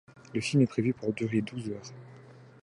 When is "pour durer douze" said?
0.95-1.69